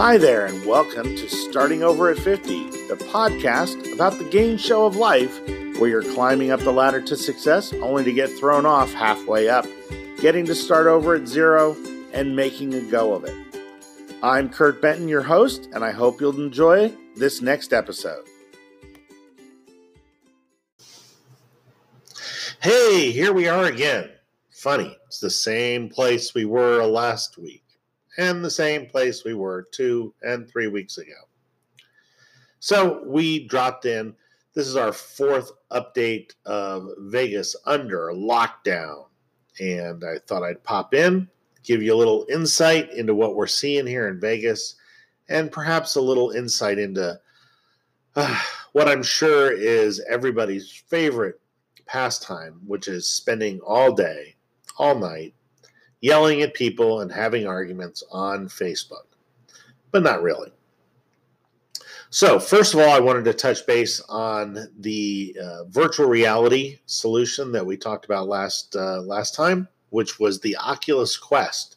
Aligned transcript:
Hi 0.00 0.16
there, 0.16 0.46
and 0.46 0.64
welcome 0.64 1.14
to 1.14 1.28
Starting 1.28 1.82
Over 1.82 2.08
at 2.08 2.16
50, 2.16 2.70
the 2.88 2.96
podcast 3.12 3.92
about 3.92 4.16
the 4.16 4.24
game 4.24 4.56
show 4.56 4.86
of 4.86 4.96
life 4.96 5.38
where 5.78 5.90
you're 5.90 6.14
climbing 6.14 6.50
up 6.50 6.60
the 6.60 6.72
ladder 6.72 7.02
to 7.02 7.14
success 7.14 7.74
only 7.82 8.02
to 8.04 8.12
get 8.14 8.30
thrown 8.30 8.64
off 8.64 8.90
halfway 8.94 9.50
up, 9.50 9.66
getting 10.18 10.46
to 10.46 10.54
start 10.54 10.86
over 10.86 11.16
at 11.16 11.28
zero, 11.28 11.76
and 12.14 12.34
making 12.34 12.72
a 12.72 12.80
go 12.80 13.12
of 13.12 13.26
it. 13.26 13.36
I'm 14.22 14.48
Kurt 14.48 14.80
Benton, 14.80 15.06
your 15.06 15.20
host, 15.20 15.68
and 15.74 15.84
I 15.84 15.90
hope 15.90 16.18
you'll 16.18 16.40
enjoy 16.40 16.96
this 17.16 17.42
next 17.42 17.74
episode. 17.74 18.24
Hey, 22.62 23.10
here 23.10 23.34
we 23.34 23.48
are 23.48 23.66
again. 23.66 24.08
Funny, 24.48 24.96
it's 25.08 25.20
the 25.20 25.28
same 25.28 25.90
place 25.90 26.32
we 26.32 26.46
were 26.46 26.86
last 26.86 27.36
week 27.36 27.64
and 28.18 28.44
the 28.44 28.50
same 28.50 28.86
place 28.86 29.24
we 29.24 29.34
were 29.34 29.68
two 29.72 30.14
and 30.22 30.48
three 30.48 30.66
weeks 30.66 30.98
ago. 30.98 31.12
So 32.58 33.02
we 33.06 33.46
dropped 33.46 33.86
in. 33.86 34.14
This 34.54 34.66
is 34.66 34.76
our 34.76 34.92
fourth 34.92 35.52
update 35.70 36.32
of 36.44 36.88
Vegas 36.98 37.56
under 37.66 38.10
lockdown. 38.12 39.06
And 39.60 40.04
I 40.04 40.18
thought 40.26 40.42
I'd 40.42 40.62
pop 40.64 40.94
in, 40.94 41.28
give 41.62 41.82
you 41.82 41.94
a 41.94 41.96
little 41.96 42.26
insight 42.30 42.92
into 42.92 43.14
what 43.14 43.36
we're 43.36 43.46
seeing 43.46 43.86
here 43.86 44.08
in 44.08 44.20
Vegas, 44.20 44.76
and 45.28 45.52
perhaps 45.52 45.96
a 45.96 46.00
little 46.00 46.30
insight 46.30 46.78
into 46.78 47.18
uh, 48.16 48.42
what 48.72 48.88
I'm 48.88 49.02
sure 49.02 49.52
is 49.52 50.04
everybody's 50.08 50.70
favorite 50.70 51.40
pastime, 51.86 52.60
which 52.66 52.88
is 52.88 53.08
spending 53.08 53.60
all 53.60 53.92
day, 53.92 54.34
all 54.78 54.98
night 54.98 55.34
yelling 56.00 56.42
at 56.42 56.54
people 56.54 57.00
and 57.00 57.12
having 57.12 57.46
arguments 57.46 58.02
on 58.10 58.48
Facebook, 58.48 59.06
but 59.90 60.02
not 60.02 60.22
really. 60.22 60.50
So, 62.12 62.40
first 62.40 62.74
of 62.74 62.80
all, 62.80 62.90
I 62.90 62.98
wanted 62.98 63.24
to 63.26 63.32
touch 63.32 63.64
base 63.66 64.00
on 64.08 64.68
the 64.80 65.36
uh, 65.40 65.64
virtual 65.66 66.08
reality 66.08 66.78
solution 66.86 67.52
that 67.52 67.64
we 67.64 67.76
talked 67.76 68.04
about 68.04 68.26
last 68.26 68.74
uh, 68.74 69.00
last 69.02 69.36
time, 69.36 69.68
which 69.90 70.18
was 70.18 70.40
the 70.40 70.56
Oculus 70.56 71.16
Quest. 71.16 71.76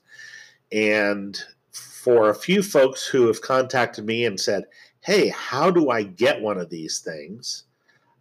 And 0.72 1.40
for 1.72 2.30
a 2.30 2.36
few 2.36 2.64
folks 2.64 3.06
who 3.06 3.28
have 3.28 3.42
contacted 3.42 4.06
me 4.06 4.26
and 4.26 4.40
said, 4.40 4.64
"Hey, 5.02 5.30
how 5.30 5.70
do 5.70 5.92
I 5.92 6.02
get 6.02 6.42
one 6.42 6.58
of 6.58 6.72
these 6.72 6.98
things?" 6.98 7.66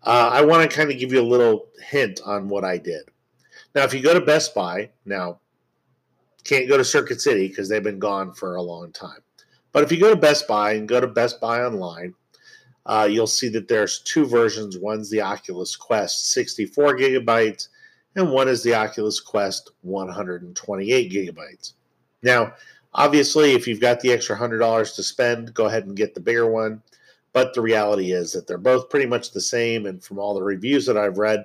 Uh, 0.02 0.28
I 0.32 0.44
want 0.44 0.68
to 0.68 0.76
kind 0.76 0.90
of 0.90 0.98
give 0.98 1.12
you 1.12 1.20
a 1.20 1.22
little 1.22 1.68
hint 1.82 2.20
on 2.26 2.48
what 2.48 2.64
I 2.64 2.76
did. 2.76 3.04
Now, 3.74 3.84
if 3.84 3.94
you 3.94 4.00
go 4.02 4.12
to 4.12 4.20
Best 4.20 4.54
Buy, 4.54 4.90
now 5.06 5.40
can't 6.44 6.68
go 6.68 6.76
to 6.76 6.84
Circuit 6.84 7.20
City 7.20 7.48
because 7.48 7.68
they've 7.68 7.82
been 7.82 7.98
gone 7.98 8.32
for 8.32 8.56
a 8.56 8.62
long 8.62 8.92
time. 8.92 9.20
But 9.72 9.82
if 9.82 9.92
you 9.92 9.98
go 9.98 10.10
to 10.10 10.16
Best 10.16 10.46
Buy 10.46 10.72
and 10.72 10.88
go 10.88 11.00
to 11.00 11.06
Best 11.06 11.40
Buy 11.40 11.62
online, 11.62 12.14
uh, 12.84 13.08
you'll 13.10 13.26
see 13.26 13.48
that 13.50 13.68
there's 13.68 14.00
two 14.00 14.26
versions. 14.26 14.78
One's 14.78 15.08
the 15.08 15.20
Oculus 15.20 15.76
Quest 15.76 16.32
64 16.32 16.96
gigabytes, 16.96 17.68
and 18.16 18.30
one 18.30 18.48
is 18.48 18.62
the 18.62 18.74
Oculus 18.74 19.20
Quest 19.20 19.70
128 19.82 21.12
gigabytes. 21.12 21.72
Now, 22.22 22.52
obviously, 22.92 23.52
if 23.52 23.66
you've 23.66 23.80
got 23.80 24.00
the 24.00 24.12
extra 24.12 24.36
$100 24.36 24.94
to 24.94 25.02
spend, 25.02 25.54
go 25.54 25.66
ahead 25.66 25.86
and 25.86 25.96
get 25.96 26.14
the 26.14 26.20
bigger 26.20 26.50
one. 26.50 26.82
But 27.32 27.54
the 27.54 27.62
reality 27.62 28.12
is 28.12 28.32
that 28.32 28.46
they're 28.46 28.58
both 28.58 28.90
pretty 28.90 29.06
much 29.06 29.30
the 29.30 29.40
same. 29.40 29.86
And 29.86 30.04
from 30.04 30.18
all 30.18 30.34
the 30.34 30.42
reviews 30.42 30.84
that 30.86 30.98
I've 30.98 31.16
read, 31.16 31.44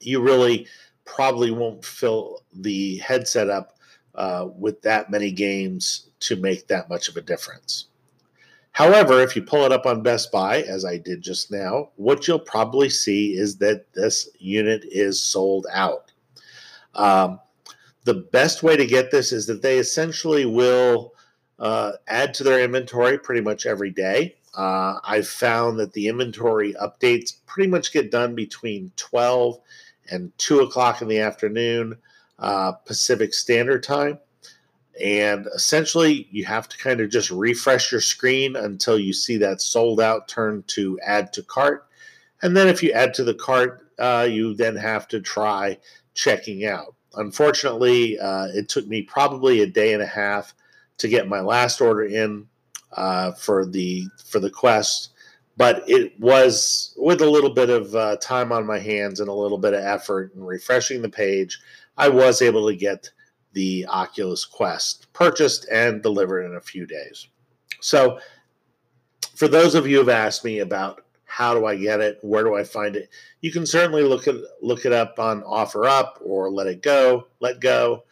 you 0.00 0.20
really 0.20 0.66
probably 1.14 1.50
won't 1.50 1.84
fill 1.84 2.42
the 2.52 2.98
headset 2.98 3.48
up 3.48 3.78
uh, 4.14 4.48
with 4.56 4.82
that 4.82 5.10
many 5.10 5.30
games 5.30 6.10
to 6.20 6.36
make 6.36 6.68
that 6.68 6.88
much 6.88 7.08
of 7.08 7.16
a 7.16 7.20
difference. 7.20 7.86
However, 8.72 9.20
if 9.20 9.34
you 9.34 9.42
pull 9.42 9.64
it 9.64 9.72
up 9.72 9.86
on 9.86 10.02
Best 10.02 10.30
Buy, 10.30 10.62
as 10.62 10.84
I 10.84 10.98
did 10.98 11.22
just 11.22 11.50
now, 11.50 11.90
what 11.96 12.28
you'll 12.28 12.38
probably 12.38 12.90
see 12.90 13.32
is 13.36 13.56
that 13.56 13.92
this 13.94 14.28
unit 14.38 14.84
is 14.84 15.20
sold 15.20 15.66
out. 15.72 16.12
Um, 16.94 17.40
the 18.04 18.14
best 18.14 18.62
way 18.62 18.76
to 18.76 18.86
get 18.86 19.10
this 19.10 19.32
is 19.32 19.46
that 19.46 19.62
they 19.62 19.78
essentially 19.78 20.46
will 20.46 21.14
uh, 21.58 21.92
add 22.06 22.34
to 22.34 22.44
their 22.44 22.60
inventory 22.60 23.18
pretty 23.18 23.40
much 23.40 23.66
every 23.66 23.90
day. 23.90 24.36
Uh, 24.56 24.98
I've 25.04 25.28
found 25.28 25.78
that 25.80 25.92
the 25.92 26.08
inventory 26.08 26.74
updates 26.74 27.34
pretty 27.46 27.68
much 27.68 27.92
get 27.92 28.10
done 28.10 28.34
between 28.34 28.92
12 28.96 29.58
and 30.10 30.36
2 30.38 30.60
o'clock 30.60 31.02
in 31.02 31.08
the 31.08 31.20
afternoon 31.20 31.96
uh, 32.38 32.72
Pacific 32.72 33.34
Standard 33.34 33.82
Time. 33.82 34.18
And 35.02 35.46
essentially, 35.54 36.26
you 36.30 36.44
have 36.44 36.68
to 36.68 36.78
kind 36.78 37.00
of 37.00 37.10
just 37.10 37.30
refresh 37.30 37.92
your 37.92 38.00
screen 38.00 38.56
until 38.56 38.98
you 38.98 39.12
see 39.12 39.36
that 39.38 39.60
sold 39.60 40.00
out 40.00 40.26
turn 40.26 40.64
to 40.68 40.98
add 41.06 41.32
to 41.34 41.42
cart. 41.42 41.86
And 42.42 42.56
then, 42.56 42.66
if 42.68 42.82
you 42.82 42.90
add 42.92 43.14
to 43.14 43.24
the 43.24 43.34
cart, 43.34 43.88
uh, 43.98 44.26
you 44.28 44.54
then 44.54 44.74
have 44.76 45.06
to 45.08 45.20
try 45.20 45.78
checking 46.14 46.66
out. 46.66 46.94
Unfortunately, 47.14 48.18
uh, 48.18 48.46
it 48.54 48.68
took 48.68 48.86
me 48.86 49.02
probably 49.02 49.60
a 49.60 49.66
day 49.66 49.92
and 49.92 50.02
a 50.02 50.06
half 50.06 50.54
to 50.98 51.08
get 51.08 51.28
my 51.28 51.40
last 51.40 51.80
order 51.80 52.04
in 52.04 52.46
uh, 52.92 53.32
for 53.32 53.66
the 53.66 54.06
for 54.26 54.40
the 54.40 54.50
quest 54.50 55.10
but 55.58 55.86
it 55.86 56.18
was 56.18 56.94
with 56.96 57.20
a 57.20 57.30
little 57.30 57.52
bit 57.52 57.68
of 57.68 57.94
uh, 57.94 58.16
time 58.16 58.52
on 58.52 58.64
my 58.64 58.78
hands 58.78 59.20
and 59.20 59.28
a 59.28 59.32
little 59.32 59.58
bit 59.58 59.74
of 59.74 59.84
effort 59.84 60.34
and 60.34 60.46
refreshing 60.46 61.02
the 61.02 61.08
page 61.08 61.60
i 61.98 62.08
was 62.08 62.40
able 62.40 62.66
to 62.66 62.74
get 62.74 63.10
the 63.52 63.86
oculus 63.86 64.44
quest 64.44 65.12
purchased 65.12 65.66
and 65.70 66.02
delivered 66.02 66.42
in 66.42 66.54
a 66.54 66.60
few 66.60 66.86
days. 66.86 67.26
So 67.80 68.20
for 69.34 69.48
those 69.48 69.74
of 69.74 69.86
you 69.86 69.94
who 69.96 70.08
have 70.08 70.26
asked 70.26 70.44
me 70.44 70.60
about 70.60 71.04
how 71.24 71.54
do 71.54 71.66
i 71.66 71.76
get 71.76 72.00
it 72.00 72.18
where 72.22 72.42
do 72.42 72.56
i 72.56 72.64
find 72.64 72.96
it 72.96 73.10
you 73.42 73.52
can 73.52 73.66
certainly 73.66 74.02
look 74.02 74.26
at 74.26 74.34
look 74.62 74.86
it 74.86 74.92
up 74.92 75.18
on 75.18 75.42
offerup 75.42 76.12
or 76.24 76.50
let 76.50 76.66
it 76.66 76.82
go 76.82 77.26
let 77.40 77.60
go 77.60 78.02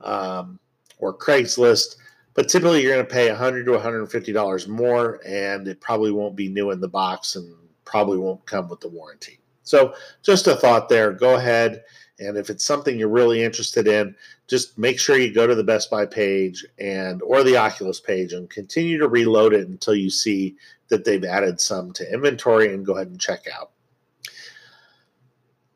um, 0.00 0.58
or 0.98 1.16
craigslist 1.16 1.96
but 2.34 2.48
typically 2.48 2.82
you're 2.82 2.94
going 2.94 3.06
to 3.06 3.12
pay 3.12 3.28
100 3.28 3.64
to 3.64 3.72
150 3.72 4.32
dollars 4.32 4.68
more 4.68 5.20
and 5.26 5.68
it 5.68 5.80
probably 5.80 6.10
won't 6.10 6.36
be 6.36 6.48
new 6.48 6.70
in 6.70 6.80
the 6.80 6.88
box 6.88 7.36
and 7.36 7.54
probably 7.84 8.18
won't 8.18 8.44
come 8.46 8.68
with 8.68 8.80
the 8.80 8.88
warranty. 8.88 9.38
So 9.64 9.94
just 10.22 10.46
a 10.46 10.56
thought 10.56 10.88
there. 10.88 11.12
Go 11.12 11.36
ahead 11.36 11.84
and 12.18 12.36
if 12.36 12.50
it's 12.50 12.64
something 12.64 12.98
you're 12.98 13.08
really 13.08 13.42
interested 13.42 13.86
in 13.86 14.14
just 14.48 14.76
make 14.78 14.98
sure 14.98 15.16
you 15.16 15.32
go 15.32 15.46
to 15.46 15.54
the 15.54 15.64
best 15.64 15.90
buy 15.90 16.04
page 16.04 16.64
and 16.78 17.22
or 17.22 17.42
the 17.42 17.56
oculus 17.56 18.00
page 18.00 18.32
and 18.32 18.50
continue 18.50 18.98
to 18.98 19.08
reload 19.08 19.54
it 19.54 19.68
until 19.68 19.94
you 19.94 20.10
see 20.10 20.56
that 20.88 21.04
they've 21.04 21.24
added 21.24 21.60
some 21.60 21.92
to 21.92 22.12
inventory 22.12 22.74
and 22.74 22.84
go 22.84 22.94
ahead 22.94 23.08
and 23.08 23.20
check 23.20 23.46
out. 23.58 23.70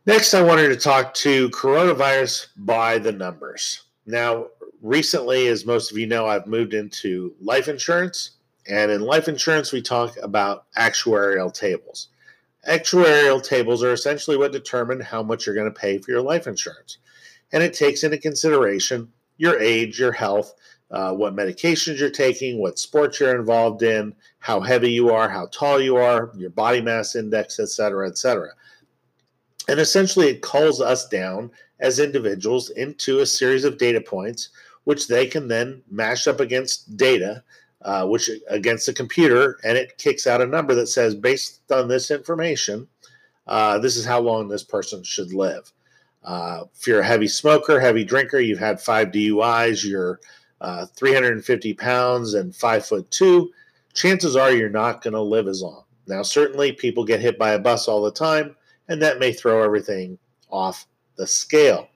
Next 0.05 0.35
i 0.35 0.43
wanted 0.43 0.69
to 0.69 0.77
talk 0.77 1.15
to 1.15 1.51
coronavirus 1.51 2.49
by 2.59 2.99
the 2.99 3.13
numbers. 3.13 3.85
Now 4.05 4.49
recently, 4.83 5.47
as 5.49 5.67
most 5.67 5.91
of 5.91 5.99
you 5.99 6.07
know, 6.07 6.27
I've 6.27 6.47
moved 6.47 6.75
into 6.75 7.35
life 7.41 7.69
insurance. 7.69 8.33
And 8.69 8.91
in 8.91 9.01
life 9.01 9.29
insurance, 9.29 9.73
we 9.73 9.81
talk 9.81 10.17
about 10.23 10.65
actuarial 10.77 11.53
tables. 11.53 12.09
Actuarial 12.69 13.43
tables 13.43 13.85
are 13.85 13.93
essentially 13.93 14.37
what 14.37 14.51
determine 14.51 15.01
how 15.01 15.23
much 15.23 15.47
you're 15.47 15.55
going 15.55 15.73
to 15.73 15.81
pay 15.81 15.99
for 15.99 16.11
your 16.11 16.23
life 16.23 16.49
insurance. 16.49 16.99
And 17.53 17.63
it 17.63 17.75
takes 17.75 18.03
into 18.03 18.19
consideration 18.19 19.13
your 19.37 19.61
age, 19.61 20.01
your 20.01 20.11
health, 20.13 20.53
uh, 20.91 21.13
what 21.13 21.37
medications 21.37 22.01
you're 22.01 22.11
taking, 22.11 22.59
what 22.59 22.79
sports 22.79 23.21
you're 23.21 23.39
involved 23.39 23.83
in, 23.83 24.15
how 24.41 24.61
heavy 24.61 24.91
you 24.91 25.11
are, 25.11 25.29
how 25.29 25.47
tall 25.53 25.81
you 25.81 25.97
are, 25.97 26.33
your 26.37 26.51
body 26.51 26.81
mass 26.81 27.15
index, 27.15 27.61
et 27.61 27.69
cetera, 27.69 28.09
et 28.09 28.19
cetera. 28.19 28.51
And 29.69 29.79
essentially, 29.79 30.29
it 30.29 30.43
calls 30.43 30.81
us 30.81 31.09
down 31.09 31.51
as 31.79 31.99
individuals 31.99 32.71
into 32.71 33.21
a 33.21 33.27
series 33.27 33.65
of 33.65 33.79
data 33.79 34.01
points 34.01 34.51
which 34.87 35.09
they 35.09 35.27
can 35.27 35.49
then 35.49 35.83
mash 35.91 36.29
up 36.29 36.39
against 36.39 36.97
data, 36.97 37.43
uh, 37.83 38.07
which 38.07 38.31
against 38.49 38.87
the 38.87 38.93
computer, 38.93 39.59
and 39.65 39.77
it 39.77 39.99
kicks 39.99 40.29
out 40.29 40.41
a 40.41 40.47
number 40.47 40.77
that 40.77 40.87
says, 40.87 41.13
based 41.13 41.61
on 41.73 41.89
this 41.89 42.13
information, 42.13 42.87
uh, 43.49 43.81
this 43.81 43.97
is 43.97 44.05
how 44.05 44.21
long 44.21 44.47
this 44.47 44.63
person 44.63 45.03
should 45.03 45.33
live. 45.33 45.73
Uh, 46.23 46.63
if 46.73 46.87
you're 46.87 47.01
a 47.01 47.07
heavy 47.07 47.27
smoker, 47.27 47.81
heavy 47.81 48.05
drinker, 48.05 48.39
you've 48.39 48.61
had 48.61 48.81
five 48.81 49.09
DUIs, 49.09 49.85
you're 49.85 50.21
uh, 50.61 50.87
350 50.87 51.75
pounds 51.75 52.35
and 52.35 52.55
five 52.55 52.87
foot 52.87 53.11
two, 53.11 53.51
chances 53.93 54.37
are 54.37 54.53
you're 54.53 54.71
not 54.71 55.03
going 55.03 55.15
to 55.15 55.21
live 55.21 55.49
as 55.49 55.63
long. 55.63 55.83
Now, 56.07 56.23
certainly 56.23 56.71
people 56.71 57.05
get 57.05 57.19
hit 57.19 57.41
by 57.41 57.55
a 57.55 57.59
bus 57.59 57.89
all 57.89 58.03
the 58.03 58.13
time, 58.13 58.55
and 58.89 59.03
that 59.03 59.19
may 59.19 59.33
throw 59.33 59.65
everything 59.65 60.17
off 60.49 60.87
the 61.17 61.27
scale. 61.27 61.89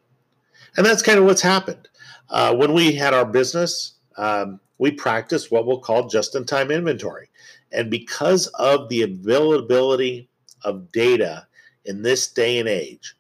And 0.77 0.85
that's 0.85 1.03
kind 1.03 1.21
of 1.21 1.25
what's 1.25 1.41
happened. 1.41 1.87
Uh, 2.31 2.55
when 2.55 2.73
we 2.73 2.93
had 2.93 3.13
our 3.13 3.27
business, 3.27 3.95
um, 4.17 4.61
we 4.79 4.91
practiced 4.91 5.51
what 5.51 5.67
we'll 5.67 5.81
call 5.81 6.09
just 6.09 6.35
in 6.35 6.45
time 6.45 6.71
inventory. 6.71 7.29
And 7.73 7.91
because 7.91 8.47
of 8.49 8.89
the 8.89 9.03
availability 9.03 10.29
of 10.65 10.91
data 10.93 11.47
in 11.85 12.03
this 12.03 12.29
day 12.29 12.59
and 12.59 12.69
age, 12.69 13.15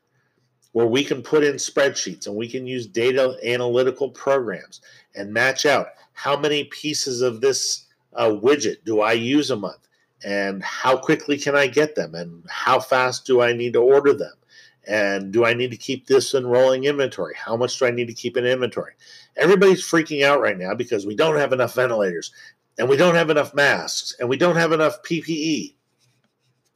where 0.72 0.86
we 0.86 1.02
can 1.02 1.22
put 1.22 1.44
in 1.44 1.54
spreadsheets 1.54 2.26
and 2.26 2.36
we 2.36 2.48
can 2.48 2.66
use 2.66 2.86
data 2.86 3.36
analytical 3.44 4.10
programs 4.10 4.80
and 5.16 5.32
match 5.32 5.66
out 5.66 5.88
how 6.12 6.38
many 6.38 6.64
pieces 6.64 7.22
of 7.22 7.40
this 7.40 7.86
uh, 8.14 8.28
widget 8.28 8.76
do 8.84 9.00
I 9.00 9.12
use 9.12 9.50
a 9.50 9.56
month 9.56 9.88
and 10.24 10.62
how 10.62 10.96
quickly 10.96 11.38
can 11.38 11.56
I 11.56 11.66
get 11.66 11.94
them 11.94 12.14
and 12.14 12.44
how 12.48 12.78
fast 12.78 13.26
do 13.26 13.40
I 13.40 13.52
need 13.52 13.72
to 13.72 13.80
order 13.80 14.12
them 14.12 14.34
and 14.86 15.32
do 15.32 15.44
I 15.44 15.54
need 15.54 15.70
to 15.70 15.76
keep 15.76 16.06
this 16.06 16.34
in 16.34 16.46
rolling 16.46 16.84
inventory? 16.84 17.34
How 17.36 17.56
much 17.56 17.78
do 17.78 17.86
I 17.86 17.90
need 17.90 18.08
to 18.08 18.14
keep 18.14 18.36
in 18.36 18.46
inventory? 18.46 18.92
Everybody's 19.36 19.82
freaking 19.82 20.24
out 20.24 20.40
right 20.40 20.58
now 20.58 20.74
because 20.74 21.06
we 21.06 21.14
don't 21.14 21.36
have 21.36 21.52
enough 21.52 21.74
ventilators 21.74 22.32
and 22.78 22.88
we 22.88 22.96
don't 22.96 23.14
have 23.14 23.30
enough 23.30 23.54
masks 23.54 24.16
and 24.18 24.28
we 24.28 24.36
don't 24.36 24.56
have 24.56 24.72
enough 24.72 25.02
PPE. 25.02 25.74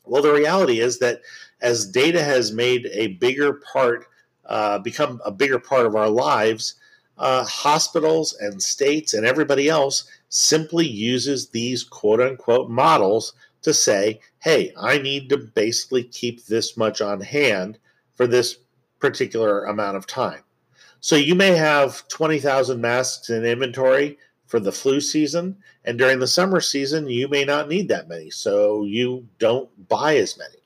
Well, 0.04 0.22
the 0.22 0.32
reality 0.32 0.80
is 0.80 0.98
that 0.98 1.22
as 1.62 1.86
data 1.86 2.22
has 2.22 2.52
made 2.52 2.86
a 2.92 3.08
bigger 3.14 3.54
part, 3.72 4.06
uh, 4.46 4.78
become 4.78 5.20
a 5.24 5.30
bigger 5.30 5.58
part 5.58 5.86
of 5.86 5.96
our 5.96 6.10
lives, 6.10 6.74
uh, 7.16 7.44
hospitals 7.44 8.36
and 8.40 8.62
states 8.62 9.14
and 9.14 9.24
everybody 9.24 9.68
else 9.68 10.08
simply 10.28 10.86
uses 10.86 11.48
these 11.48 11.84
quote 11.84 12.20
unquote 12.20 12.68
models 12.68 13.32
to 13.62 13.72
say, 13.72 14.20
hey, 14.40 14.72
I 14.76 14.98
need 14.98 15.30
to 15.30 15.38
basically 15.38 16.04
keep 16.04 16.44
this 16.44 16.76
much 16.76 17.00
on 17.00 17.20
hand 17.20 17.78
for 18.14 18.26
this 18.26 18.58
particular 18.98 19.64
amount 19.64 19.96
of 19.96 20.06
time. 20.06 20.40
So 21.00 21.16
you 21.16 21.34
may 21.34 21.50
have 21.50 22.06
20,000 22.08 22.80
masks 22.80 23.28
in 23.28 23.44
inventory 23.44 24.18
for 24.46 24.60
the 24.60 24.72
flu 24.72 25.00
season, 25.00 25.56
and 25.84 25.98
during 25.98 26.18
the 26.18 26.26
summer 26.26 26.60
season, 26.60 27.08
you 27.08 27.28
may 27.28 27.44
not 27.44 27.68
need 27.68 27.88
that 27.88 28.08
many. 28.08 28.30
So 28.30 28.84
you 28.84 29.26
don't 29.38 29.68
buy 29.88 30.16
as 30.16 30.38
many. 30.38 30.56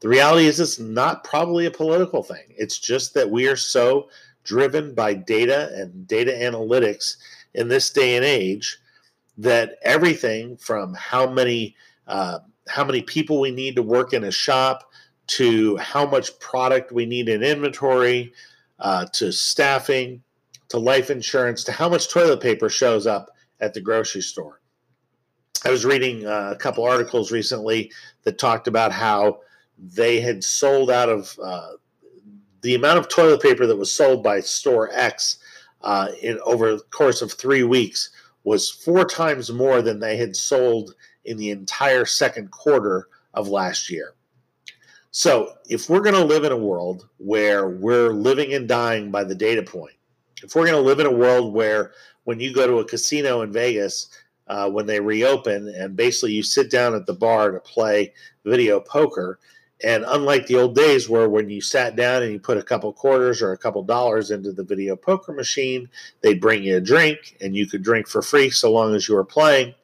The 0.00 0.08
reality 0.08 0.46
is, 0.46 0.60
it's 0.60 0.78
not 0.78 1.24
probably 1.24 1.66
a 1.66 1.70
political 1.70 2.22
thing. 2.22 2.44
It's 2.50 2.78
just 2.78 3.14
that 3.14 3.30
we 3.30 3.48
are 3.48 3.56
so 3.56 4.10
driven 4.44 4.94
by 4.94 5.14
data 5.14 5.70
and 5.74 6.06
data 6.06 6.32
analytics 6.32 7.16
in 7.54 7.68
this 7.68 7.90
day 7.90 8.16
and 8.16 8.24
age 8.24 8.78
that 9.38 9.76
everything 9.82 10.56
from 10.56 10.94
how 10.94 11.28
many 11.28 11.74
uh, 12.06 12.40
how 12.68 12.84
many 12.84 13.02
people 13.02 13.40
we 13.40 13.50
need 13.50 13.74
to 13.76 13.82
work 13.82 14.12
in 14.12 14.24
a 14.24 14.30
shop 14.30 14.92
to 15.26 15.76
how 15.76 16.06
much 16.06 16.38
product 16.38 16.92
we 16.92 17.06
need 17.06 17.28
in 17.28 17.42
inventory 17.42 18.32
uh, 18.78 19.06
to 19.06 19.32
staffing 19.32 20.22
to 20.68 20.78
life 20.78 21.10
insurance 21.10 21.64
to 21.64 21.72
how 21.72 21.88
much 21.88 22.08
toilet 22.08 22.40
paper 22.40 22.68
shows 22.68 23.06
up 23.06 23.30
at 23.60 23.72
the 23.74 23.80
grocery 23.80 24.20
store 24.20 24.60
i 25.64 25.70
was 25.70 25.84
reading 25.84 26.26
uh, 26.26 26.50
a 26.52 26.56
couple 26.56 26.84
articles 26.84 27.32
recently 27.32 27.90
that 28.24 28.38
talked 28.38 28.68
about 28.68 28.92
how 28.92 29.38
they 29.78 30.20
had 30.20 30.42
sold 30.42 30.90
out 30.90 31.08
of 31.08 31.38
uh, 31.42 31.70
the 32.64 32.74
amount 32.74 32.98
of 32.98 33.08
toilet 33.08 33.42
paper 33.42 33.66
that 33.66 33.76
was 33.76 33.92
sold 33.92 34.22
by 34.22 34.40
store 34.40 34.90
X 34.92 35.38
uh, 35.82 36.08
in 36.22 36.38
over 36.44 36.76
the 36.76 36.82
course 36.84 37.20
of 37.20 37.30
three 37.30 37.62
weeks 37.62 38.10
was 38.44 38.70
four 38.70 39.04
times 39.04 39.52
more 39.52 39.82
than 39.82 40.00
they 40.00 40.16
had 40.16 40.34
sold 40.34 40.94
in 41.26 41.36
the 41.36 41.50
entire 41.50 42.06
second 42.06 42.50
quarter 42.50 43.08
of 43.34 43.48
last 43.48 43.90
year. 43.90 44.14
So, 45.16 45.52
if 45.70 45.88
we're 45.88 46.00
going 46.00 46.16
to 46.16 46.24
live 46.24 46.42
in 46.42 46.50
a 46.50 46.56
world 46.56 47.08
where 47.18 47.68
we're 47.68 48.12
living 48.12 48.52
and 48.52 48.66
dying 48.66 49.12
by 49.12 49.22
the 49.22 49.34
data 49.36 49.62
point, 49.62 49.94
if 50.42 50.56
we're 50.56 50.66
going 50.66 50.74
to 50.74 50.80
live 50.80 50.98
in 50.98 51.06
a 51.06 51.12
world 51.12 51.54
where 51.54 51.92
when 52.24 52.40
you 52.40 52.52
go 52.52 52.66
to 52.66 52.80
a 52.80 52.84
casino 52.84 53.42
in 53.42 53.52
Vegas, 53.52 54.08
uh, 54.48 54.68
when 54.68 54.86
they 54.86 54.98
reopen, 54.98 55.68
and 55.68 55.94
basically 55.94 56.32
you 56.32 56.42
sit 56.42 56.68
down 56.68 56.96
at 56.96 57.06
the 57.06 57.14
bar 57.14 57.52
to 57.52 57.60
play 57.60 58.12
video 58.44 58.80
poker, 58.80 59.38
and 59.84 60.04
unlike 60.08 60.48
the 60.48 60.56
old 60.56 60.74
days 60.74 61.08
where 61.08 61.28
when 61.28 61.48
you 61.48 61.60
sat 61.60 61.94
down 61.94 62.24
and 62.24 62.32
you 62.32 62.40
put 62.40 62.58
a 62.58 62.62
couple 62.62 62.92
quarters 62.92 63.40
or 63.40 63.52
a 63.52 63.58
couple 63.58 63.84
dollars 63.84 64.32
into 64.32 64.50
the 64.50 64.64
video 64.64 64.96
poker 64.96 65.32
machine, 65.32 65.88
they'd 66.22 66.40
bring 66.40 66.64
you 66.64 66.78
a 66.78 66.80
drink 66.80 67.36
and 67.40 67.54
you 67.54 67.68
could 67.68 67.84
drink 67.84 68.08
for 68.08 68.20
free 68.20 68.50
so 68.50 68.72
long 68.72 68.96
as 68.96 69.08
you 69.08 69.14
were 69.14 69.24
playing. 69.24 69.74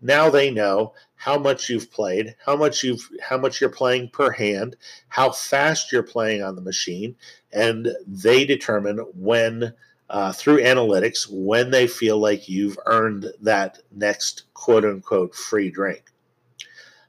Now 0.00 0.28
they 0.28 0.50
know 0.50 0.94
how 1.22 1.38
much 1.38 1.68
you've 1.68 1.88
played, 1.92 2.34
how 2.44 2.56
much 2.56 2.82
you've 2.82 3.08
how 3.22 3.38
much 3.38 3.60
you're 3.60 3.70
playing 3.70 4.08
per 4.08 4.32
hand, 4.32 4.74
how 5.06 5.30
fast 5.30 5.92
you're 5.92 6.02
playing 6.02 6.42
on 6.42 6.56
the 6.56 6.60
machine, 6.60 7.14
and 7.52 7.90
they 8.08 8.44
determine 8.44 8.98
when 9.14 9.72
uh, 10.10 10.32
through 10.32 10.60
analytics 10.60 11.28
when 11.30 11.70
they 11.70 11.86
feel 11.86 12.18
like 12.18 12.48
you've 12.48 12.76
earned 12.86 13.26
that 13.40 13.78
next 13.92 14.52
quote 14.54 14.84
unquote 14.84 15.32
free 15.32 15.70
drink. 15.70 16.02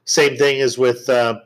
Same 0.04 0.36
thing 0.36 0.58
is 0.58 0.78
with 0.78 1.08
uh, 1.08 1.40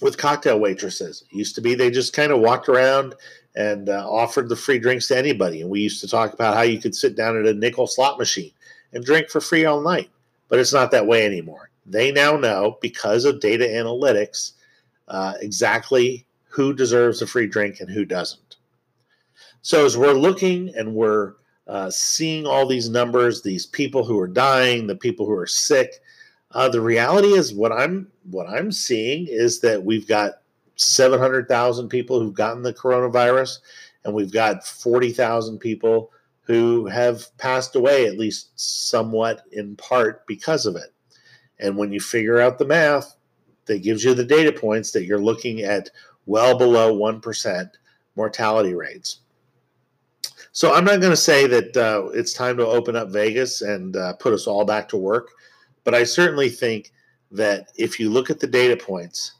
with 0.00 0.18
cocktail 0.18 0.60
waitresses. 0.60 1.24
It 1.32 1.36
used 1.36 1.56
to 1.56 1.60
be 1.60 1.74
they 1.74 1.90
just 1.90 2.12
kind 2.12 2.30
of 2.30 2.38
walked 2.38 2.68
around 2.68 3.16
and 3.56 3.88
uh, 3.88 4.08
offered 4.08 4.48
the 4.48 4.54
free 4.54 4.78
drinks 4.78 5.08
to 5.08 5.18
anybody. 5.18 5.62
And 5.62 5.68
we 5.68 5.80
used 5.80 6.00
to 6.02 6.08
talk 6.08 6.32
about 6.32 6.54
how 6.54 6.62
you 6.62 6.78
could 6.78 6.94
sit 6.94 7.16
down 7.16 7.36
at 7.36 7.46
a 7.46 7.54
nickel 7.54 7.88
slot 7.88 8.20
machine 8.20 8.52
and 8.92 9.04
drink 9.04 9.30
for 9.30 9.40
free 9.40 9.64
all 9.64 9.80
night. 9.80 10.10
But 10.48 10.60
it's 10.60 10.72
not 10.72 10.92
that 10.92 11.08
way 11.08 11.26
anymore. 11.26 11.70
They 11.86 12.12
now 12.12 12.36
know 12.36 12.78
because 12.80 13.24
of 13.24 13.40
data 13.40 13.64
analytics 13.64 14.52
uh, 15.08 15.34
exactly 15.40 16.26
who 16.48 16.74
deserves 16.74 17.22
a 17.22 17.26
free 17.26 17.46
drink 17.46 17.80
and 17.80 17.90
who 17.90 18.04
doesn't. 18.04 18.56
So 19.62 19.86
as 19.86 19.96
we're 19.96 20.12
looking 20.12 20.72
and 20.76 20.94
we're 20.94 21.34
uh, 21.66 21.90
seeing 21.90 22.46
all 22.46 22.66
these 22.66 22.88
numbers, 22.88 23.42
these 23.42 23.66
people 23.66 24.04
who 24.04 24.18
are 24.18 24.28
dying, 24.28 24.86
the 24.86 24.96
people 24.96 25.26
who 25.26 25.32
are 25.32 25.46
sick, 25.46 26.00
uh, 26.52 26.68
the 26.68 26.80
reality 26.80 27.28
is 27.28 27.54
what 27.54 27.72
I'm 27.72 28.08
what 28.30 28.48
I'm 28.48 28.70
seeing 28.72 29.26
is 29.28 29.60
that 29.60 29.82
we've 29.82 30.06
got 30.06 30.42
700,000 30.76 31.88
people 31.88 32.20
who've 32.20 32.34
gotten 32.34 32.62
the 32.62 32.74
coronavirus, 32.74 33.58
and 34.04 34.14
we've 34.14 34.32
got 34.32 34.66
40,000 34.66 35.58
people 35.58 36.10
who 36.42 36.86
have 36.86 37.36
passed 37.38 37.76
away, 37.76 38.06
at 38.06 38.18
least 38.18 38.50
somewhat 38.56 39.44
in 39.52 39.76
part 39.76 40.26
because 40.26 40.66
of 40.66 40.76
it. 40.76 40.92
And 41.62 41.76
when 41.76 41.92
you 41.92 42.00
figure 42.00 42.40
out 42.40 42.58
the 42.58 42.66
math, 42.66 43.16
that 43.66 43.82
gives 43.82 44.04
you 44.04 44.14
the 44.14 44.24
data 44.24 44.52
points 44.52 44.90
that 44.92 45.04
you're 45.04 45.20
looking 45.20 45.60
at 45.62 45.88
well 46.26 46.58
below 46.58 46.94
1% 46.94 47.70
mortality 48.16 48.74
rates. 48.74 49.20
So 50.52 50.74
I'm 50.74 50.84
not 50.84 51.00
going 51.00 51.12
to 51.12 51.16
say 51.16 51.46
that 51.46 51.76
uh, 51.76 52.08
it's 52.12 52.34
time 52.34 52.56
to 52.58 52.66
open 52.66 52.96
up 52.96 53.10
Vegas 53.10 53.62
and 53.62 53.96
uh, 53.96 54.14
put 54.14 54.34
us 54.34 54.46
all 54.46 54.64
back 54.64 54.88
to 54.90 54.96
work. 54.96 55.30
But 55.84 55.94
I 55.94 56.04
certainly 56.04 56.50
think 56.50 56.92
that 57.30 57.68
if 57.76 57.98
you 57.98 58.10
look 58.10 58.28
at 58.28 58.38
the 58.38 58.46
data 58.46 58.76
points 58.76 59.32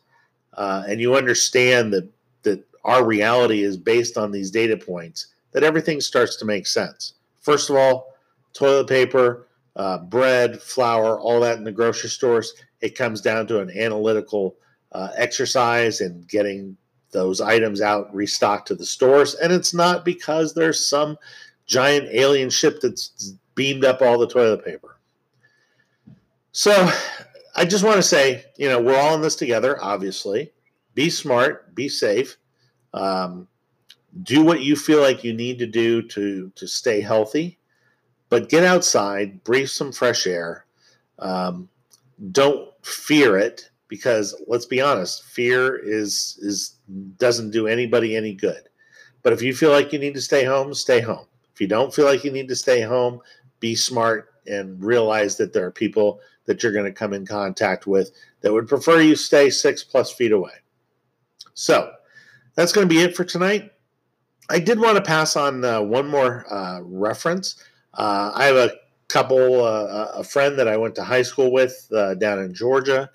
uh, 0.54 0.84
and 0.88 1.00
you 1.00 1.14
understand 1.14 1.92
that 1.92 2.08
that 2.42 2.64
our 2.84 3.04
reality 3.04 3.62
is 3.62 3.76
based 3.76 4.16
on 4.16 4.32
these 4.32 4.50
data 4.50 4.76
points, 4.76 5.28
that 5.52 5.62
everything 5.62 6.00
starts 6.00 6.36
to 6.36 6.44
make 6.44 6.66
sense. 6.66 7.14
First 7.40 7.70
of 7.70 7.76
all, 7.76 8.14
toilet 8.54 8.88
paper, 8.88 9.47
uh, 9.76 9.99
bread, 9.99 10.61
flour, 10.61 11.19
all 11.19 11.41
that 11.41 11.59
in 11.59 11.64
the 11.64 11.73
grocery 11.73 12.11
stores, 12.11 12.55
it 12.81 12.97
comes 12.97 13.21
down 13.21 13.47
to 13.47 13.61
an 13.61 13.71
analytical 13.71 14.57
uh, 14.93 15.09
exercise 15.17 16.00
and 16.00 16.26
getting 16.29 16.76
those 17.12 17.41
items 17.41 17.81
out 17.81 18.12
restocked 18.14 18.69
to 18.69 18.75
the 18.75 18.87
stores. 18.87 19.35
And 19.37 19.52
it's 19.52 19.75
not 19.75 20.05
because 20.05 20.55
there's 20.55 20.85
some 20.85 21.17
giant 21.67 22.09
alien 22.11 22.50
ship 22.50 22.81
that's 22.81 23.35
beamed 23.55 23.85
up 23.85 24.02
all 24.02 24.19
the 24.19 24.26
toilet 24.26 24.64
paper. 24.64 24.99
So 26.52 26.91
I 27.55 27.64
just 27.64 27.85
want 27.85 27.97
to 27.97 28.02
say, 28.02 28.45
you 28.57 28.69
know, 28.69 28.81
we're 28.81 28.99
all 28.99 29.14
in 29.14 29.23
this 29.23 29.37
together, 29.37 29.83
obviously. 29.83 30.52
Be 30.95 31.09
smart, 31.09 31.75
be 31.75 31.88
safe. 31.88 32.37
Um, 32.93 33.49
do 34.23 34.43
what 34.43 34.61
you 34.61 34.76
feel 34.76 35.00
like 35.00 35.25
you 35.25 35.33
need 35.33 35.59
to 35.59 35.67
do 35.67 36.02
to, 36.02 36.50
to 36.55 36.67
stay 36.67 37.00
healthy, 37.00 37.59
but 38.32 38.48
get 38.48 38.64
outside, 38.64 39.44
breathe 39.44 39.68
some 39.68 39.92
fresh 39.92 40.26
air. 40.26 40.64
Um, 41.18 41.68
don't 42.30 42.70
fear 42.82 43.36
it 43.36 43.68
because 43.88 44.34
let's 44.46 44.64
be 44.64 44.80
honest, 44.80 45.24
fear 45.24 45.76
is 45.76 46.38
is 46.40 46.76
doesn't 47.18 47.50
do 47.50 47.66
anybody 47.66 48.16
any 48.16 48.32
good. 48.32 48.70
But 49.22 49.34
if 49.34 49.42
you 49.42 49.54
feel 49.54 49.70
like 49.70 49.92
you 49.92 49.98
need 49.98 50.14
to 50.14 50.22
stay 50.22 50.46
home, 50.46 50.72
stay 50.72 51.02
home. 51.02 51.26
If 51.52 51.60
you 51.60 51.66
don't 51.66 51.94
feel 51.94 52.06
like 52.06 52.24
you 52.24 52.30
need 52.30 52.48
to 52.48 52.56
stay 52.56 52.80
home, 52.80 53.20
be 53.60 53.74
smart 53.74 54.32
and 54.46 54.82
realize 54.82 55.36
that 55.36 55.52
there 55.52 55.66
are 55.66 55.70
people 55.70 56.18
that 56.46 56.62
you're 56.62 56.72
going 56.72 56.86
to 56.86 56.90
come 56.90 57.12
in 57.12 57.26
contact 57.26 57.86
with 57.86 58.12
that 58.40 58.50
would 58.50 58.66
prefer 58.66 59.02
you 59.02 59.14
stay 59.14 59.50
six 59.50 59.84
plus 59.84 60.10
feet 60.10 60.32
away. 60.32 60.54
So 61.52 61.92
that's 62.54 62.72
going 62.72 62.88
to 62.88 62.94
be 62.94 63.02
it 63.02 63.14
for 63.14 63.24
tonight. 63.24 63.72
I 64.48 64.58
did 64.58 64.80
want 64.80 64.96
to 64.96 65.02
pass 65.02 65.36
on 65.36 65.62
uh, 65.66 65.82
one 65.82 66.08
more 66.08 66.50
uh, 66.50 66.80
reference. 66.82 67.62
Uh, 67.94 68.32
I 68.34 68.44
have 68.44 68.56
a 68.56 68.72
couple, 69.08 69.64
uh, 69.64 70.12
a 70.14 70.25
friend 70.25 70.58
that 70.58 70.68
I 70.68 70.76
went 70.76 70.94
to 70.96 71.04
high 71.04 71.22
school 71.22 71.52
with 71.52 71.88
uh, 71.94 72.14
down 72.14 72.38
in 72.38 72.54
Georgia, 72.54 73.11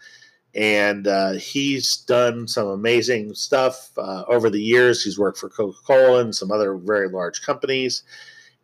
and 0.53 1.07
uh, 1.07 1.34
he's 1.34 1.98
done 1.98 2.48
some 2.48 2.67
amazing 2.67 3.34
stuff 3.36 3.91
over 3.98 4.50
the 4.50 4.62
years. 4.62 5.03
He's 5.03 5.19
worked 5.19 5.38
for 5.38 5.50
Coca 5.50 5.77
Cola 5.86 6.22
and 6.22 6.36
some 6.36 6.51
other 6.51 6.75
very 6.75 7.10
large 7.10 7.41
companies. 7.41 8.03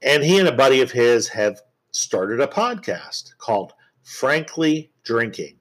And 0.01 0.23
he 0.23 0.39
and 0.39 0.47
a 0.47 0.51
buddy 0.51 0.81
of 0.81 0.91
his 0.91 1.27
have 1.29 1.61
started 1.91 2.41
a 2.41 2.47
podcast 2.47 3.37
called 3.37 3.73
Frankly 4.03 4.91
Drinking. 5.03 5.57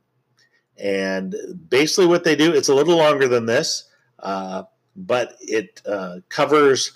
And 0.79 1.35
basically, 1.69 2.07
what 2.07 2.25
they 2.25 2.35
do, 2.35 2.53
it's 2.53 2.69
a 2.69 2.75
little 2.75 2.97
longer 2.97 3.29
than 3.29 3.47
this. 3.47 3.85
Uh, 4.19 4.65
but 4.97 5.37
it 5.41 5.81
uh, 5.87 6.17
covers. 6.29 6.93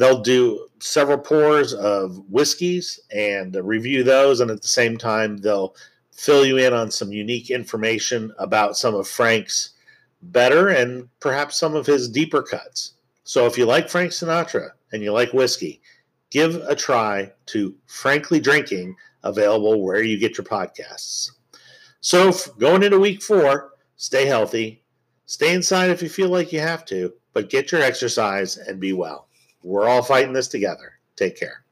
They'll 0.00 0.22
do 0.22 0.68
several 0.78 1.18
pours 1.18 1.74
of 1.74 2.24
whiskeys 2.30 3.00
and 3.14 3.54
review 3.54 4.02
those, 4.02 4.40
and 4.40 4.50
at 4.50 4.62
the 4.62 4.66
same 4.66 4.96
time, 4.96 5.36
they'll 5.36 5.76
fill 6.10 6.46
you 6.46 6.56
in 6.56 6.72
on 6.72 6.90
some 6.90 7.12
unique 7.12 7.50
information 7.50 8.32
about 8.38 8.78
some 8.78 8.94
of 8.94 9.06
Frank's 9.06 9.72
better 10.22 10.68
and 10.68 11.10
perhaps 11.20 11.58
some 11.58 11.74
of 11.74 11.84
his 11.84 12.08
deeper 12.08 12.42
cuts. 12.42 12.94
So 13.24 13.44
if 13.44 13.58
you 13.58 13.66
like 13.66 13.90
Frank 13.90 14.12
Sinatra 14.12 14.70
and 14.90 15.02
you 15.02 15.12
like 15.12 15.34
whiskey, 15.34 15.82
give 16.30 16.56
a 16.56 16.74
try 16.74 17.30
to 17.46 17.74
Frankly 17.86 18.40
Drinking, 18.40 18.96
available 19.22 19.82
where 19.82 20.00
you 20.02 20.18
get 20.18 20.38
your 20.38 20.46
podcasts. 20.46 21.32
So 22.00 22.32
going 22.58 22.84
into 22.84 22.98
week 22.98 23.22
four, 23.22 23.72
stay 23.96 24.24
healthy, 24.24 24.82
stay 25.26 25.52
inside 25.52 25.90
if 25.90 26.02
you 26.02 26.08
feel 26.08 26.30
like 26.30 26.54
you 26.54 26.60
have 26.60 26.86
to, 26.86 27.12
but 27.34 27.50
get 27.50 27.70
your 27.70 27.82
exercise 27.82 28.56
and 28.56 28.80
be 28.80 28.94
well. 28.94 29.26
We're 29.62 29.88
all 29.88 30.02
fighting 30.02 30.32
this 30.32 30.48
together. 30.48 30.94
Take 31.16 31.38
care. 31.38 31.64